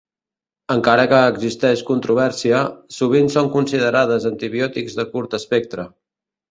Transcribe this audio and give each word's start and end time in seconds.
Encara 0.75 1.03
que 1.11 1.19
existeix 1.33 1.83
controvèrsia, 1.91 2.63
sovint 2.99 3.31
són 3.37 3.53
considerades 3.59 4.27
antibiòtics 4.35 5.03
de 5.03 5.11
curt 5.15 5.43
espectre. 5.43 5.93